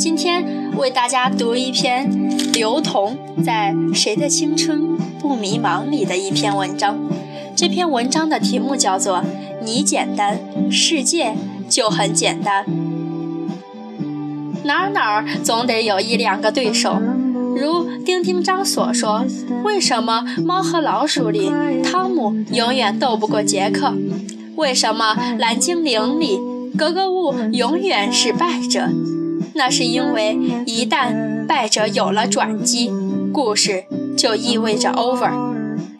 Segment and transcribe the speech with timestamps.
[0.00, 2.10] 今天为大家读一篇
[2.54, 6.98] 刘同在《谁的青春不迷茫》里的一篇文章。
[7.54, 9.18] 这篇文章的题目叫做
[9.62, 10.40] 《你简单，
[10.72, 11.34] 世界
[11.68, 12.64] 就很简单》。
[14.64, 16.98] 哪儿哪儿总得有一两个对手，
[17.54, 19.26] 如丁丁张所说
[19.64, 21.52] ：“为什么猫和老鼠里
[21.84, 23.92] 汤姆永远斗不过杰克？
[24.56, 26.38] 为什么蓝精灵里
[26.78, 28.88] 格格巫永远是败者？”
[29.54, 30.34] 那是因为
[30.66, 32.92] 一旦败者有了转机，
[33.32, 33.84] 故事
[34.16, 35.30] 就意味着 over。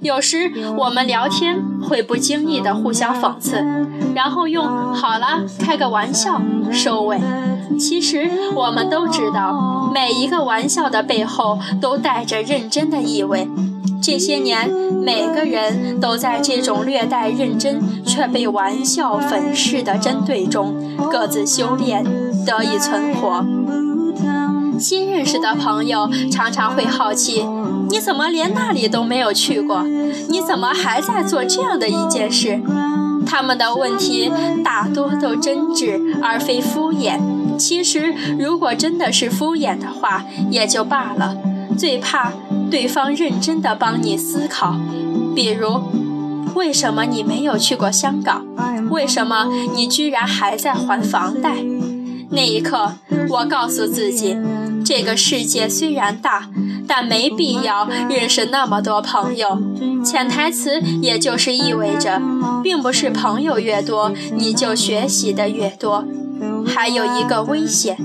[0.00, 3.64] 有时我们聊天会不经意的互相讽刺，
[4.14, 4.64] 然后用
[4.94, 7.18] “好了，开个玩笑”收尾。
[7.78, 13.48] 其实我们都知道，每一个玩笑的背后都带着认真的意味。
[14.00, 14.70] 这些年，
[15.04, 20.74] 每个人都在这种略带认真却被玩笑粉饰的针对中，
[21.10, 22.04] 各自修炼，
[22.46, 23.44] 得以存活。
[24.78, 27.44] 新认识的朋友常常会好奇：
[27.90, 29.82] 你怎么连那里都没有去过？
[30.28, 32.60] 你怎么还在做这样的一件事？
[33.26, 34.30] 他们的问题
[34.64, 37.18] 大多都真挚而非敷衍。
[37.58, 41.36] 其实，如果真的是敷衍的话，也就罢了。
[41.76, 42.32] 最怕
[42.70, 44.76] 对方认真的帮你思考，
[45.34, 45.82] 比如，
[46.54, 48.44] 为什么你没有去过香港？
[48.90, 51.56] 为什么你居然还在还房贷？
[52.30, 52.94] 那一刻，
[53.30, 54.36] 我告诉自己，
[54.84, 56.48] 这个世界虽然大，
[56.86, 59.60] 但没必要认识那么多朋友。
[60.04, 62.20] 潜台词也就是意味着，
[62.62, 66.04] 并不是朋友越多，你就学习的越多。
[66.66, 67.96] 还有一个危险，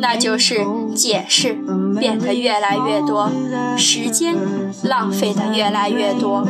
[0.00, 0.64] 那就是
[0.96, 1.58] 解释
[1.98, 3.30] 变得越来越多，
[3.76, 4.34] 时间
[4.82, 6.46] 浪费的越来越多。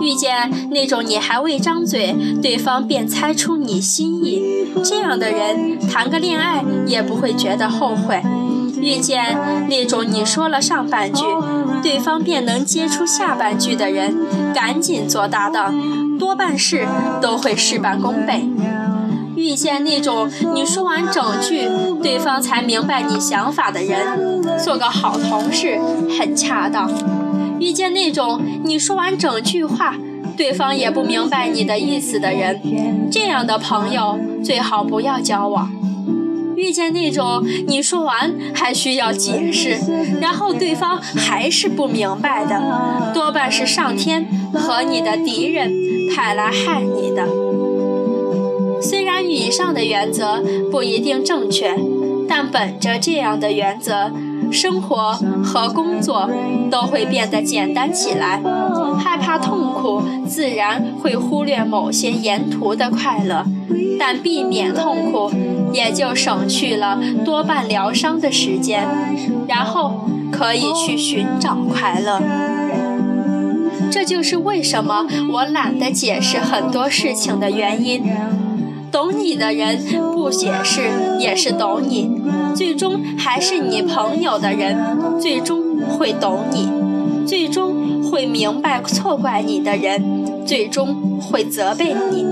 [0.00, 8.20] 遇见那种你还未张嘴，对方便猜出你心意，这样的人谈个恋爱也不会觉得后悔；
[8.80, 9.36] 遇见
[9.68, 11.24] 那种你说了上半句，
[11.82, 14.16] 对方便能接出下半句的人，
[14.54, 15.74] 赶紧做搭档，
[16.18, 16.86] 多半事
[17.20, 18.48] 都会事半功倍；
[19.46, 21.68] 遇见那种你说完整句，
[22.02, 25.78] 对方才明白你想法的人，做个好同事
[26.18, 26.90] 很恰当。
[27.60, 29.94] 遇见那种你说完整句话，
[30.36, 32.60] 对方也不明白你的意思的人，
[33.08, 35.70] 这样的朋友最好不要交往。
[36.56, 39.78] 遇见那种你说完还需要解释，
[40.20, 45.70] 然后对方还是不明白的，多半是上天和你的敌人
[46.12, 47.45] 派来害你的。
[49.36, 51.76] 以上的原则不一定正确，
[52.26, 54.10] 但本着这样的原则。
[54.52, 56.30] 生活和工作
[56.70, 58.40] 都会变得简单起来，
[58.96, 63.44] 害怕痛苦，自然会忽略某些沿途的快乐，
[63.98, 65.32] 但避免痛苦，
[65.72, 68.86] 也就省去了多半疗伤的时间，
[69.48, 72.22] 然后可以去寻找快乐。
[73.90, 78.04] 这就是为什么我懒得解释很多事情的原因。
[78.96, 79.78] 懂你的人
[80.14, 80.88] 不解释
[81.20, 82.10] 也是懂你，
[82.54, 84.74] 最终还是你朋友的人
[85.20, 86.66] 最终会懂你，
[87.26, 92.24] 最终会明白错怪你的人最终会责备你，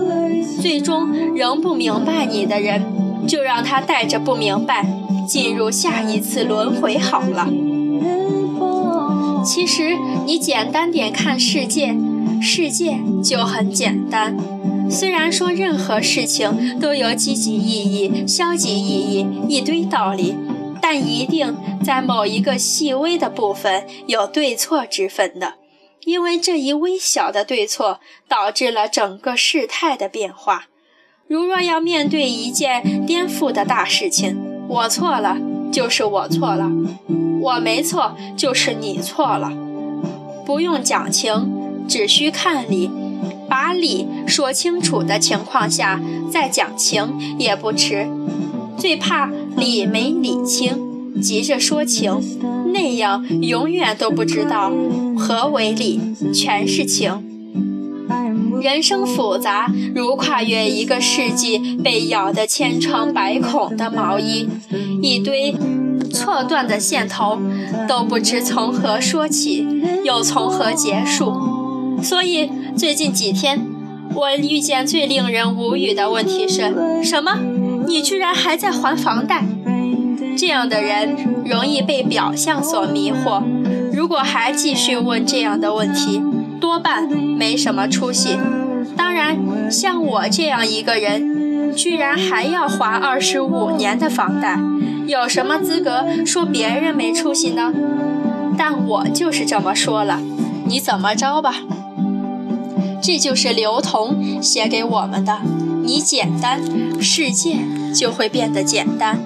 [0.63, 2.83] 最终仍不明白你的人
[3.29, 4.87] 就让他带着不明白
[5.29, 7.47] 进入下一次轮回好了。
[9.45, 11.95] 其实你简单点看世界，
[12.41, 14.35] 世界就很简单。
[14.91, 20.37] 虽然说任何事情都有积极意义、消极意义一堆道理，
[20.81, 25.55] 但一定在某一个细微的部分有对错之分的，
[26.05, 30.67] 因为这一微小的对错导致了整个事态的变化。
[31.27, 34.37] 如若要面对一件颠覆的大事情，
[34.69, 35.39] 我错了
[35.73, 36.71] 就是我错了，
[37.41, 39.51] 我没错就是你错了，
[40.45, 42.91] 不用讲情，只需看理。
[43.49, 46.01] 把理说清楚的情况下，
[46.31, 48.07] 再讲情也不迟。
[48.77, 52.21] 最怕理没理清，急着说情，
[52.73, 54.73] 那样永远都不知道
[55.17, 56.01] 何为理，
[56.33, 57.23] 全是情。
[58.61, 64.49] 人生复杂，如跨越一个世纪被咬得千疮百孔的毛衣，
[65.03, 65.55] 一堆
[66.11, 67.39] 错断的线头，
[67.87, 69.67] 都不知从何说起，
[70.03, 71.64] 又从何结束。
[72.05, 73.67] 所以最近几天，
[74.15, 77.39] 我遇见最令人无语的问题是什么？
[77.87, 79.43] 你居然还在还房贷？
[80.37, 81.17] 这样的人
[81.47, 83.43] 容易被表象所迷惑。
[83.93, 86.21] 如果还继续问这样的问题，
[86.61, 88.37] 多半没什么出息。
[88.97, 94.59] 当然，像我这样一个人，居然还要还二十五年的房贷，
[95.07, 97.73] 有什么资格说别人没出息呢？
[98.59, 100.21] 但我就是这么说了，
[100.67, 101.55] 你怎么着吧？
[103.07, 105.43] 这就是刘同写给我们的：
[105.85, 106.59] 你简单，
[107.03, 107.59] 世界
[107.95, 109.19] 就会变得简单。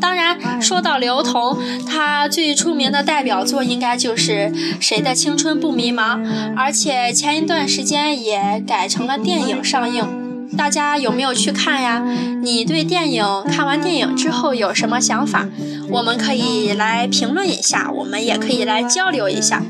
[0.00, 1.56] 当然，说到刘同，
[1.86, 4.50] 他最出名的代表作应该就是
[4.80, 6.20] 《谁的青春不迷茫》，
[6.56, 10.48] 而且前一段时间也改成了电影上映。
[10.58, 12.04] 大家有没有去看呀？
[12.42, 15.46] 你对电影看完电影之后有什么想法？
[15.88, 19.62] 我们可以来评论一下，我们也可以来交流一下。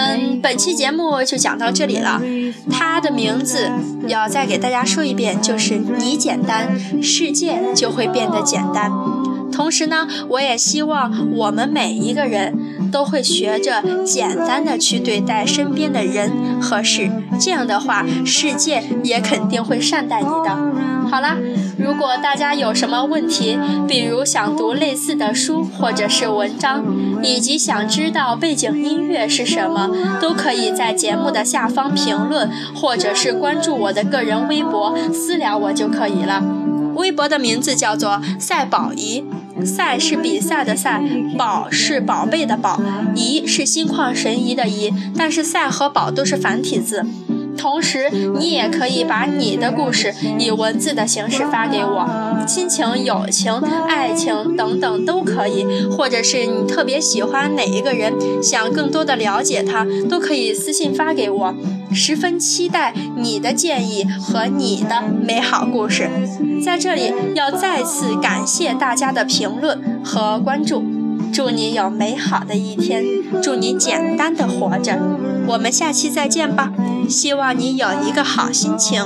[0.00, 2.22] 嗯，本期节目就讲到这里了。
[2.70, 3.70] 它的名字
[4.06, 6.70] 要再给大家说一遍，就是你简单，
[7.02, 8.90] 世界就会变得简单。
[9.52, 16.32] 同时呢，我也希望我们每一个人都会学着简单的去对待身边的人
[16.62, 20.56] 和事，这样的话，世界也肯定会善待你的。
[21.10, 21.36] 好啦，
[21.80, 26.84] 如果大家有什么问题，比如想读类似的书或者是文章，
[27.22, 29.90] 以及想知道背景音乐是什么，
[30.20, 36.42] 都可以在节目的下方评论，或者是关注我的个人微博私聊我就可以了。
[36.96, 39.24] 微博的名字叫做赛宝仪。
[39.64, 41.02] 赛是比赛的赛，
[41.36, 42.80] 宝是宝贝的宝，
[43.14, 44.90] 仪是心旷神怡的怡。
[45.16, 47.04] 但是赛和宝都是繁体字。
[47.60, 48.08] 同时，
[48.38, 52.08] 你也可以把你的故事以文字的形式发给我，
[52.46, 53.52] 亲情、友情、
[53.86, 61.54] 爱情等等都可以，或者是你特别喜欢哪一个人，想更多的了解他，都可以私信发给我。
[61.92, 66.08] 十分期待你的建议和你的美好故事。
[66.64, 70.82] 在这里要再次感谢大家的评论和关注，
[71.32, 73.04] 祝你有美好的一天，
[73.42, 74.98] 祝你简单的活着。
[75.48, 76.72] 我们下期再见吧，
[77.10, 79.02] 希望你有一个好心情。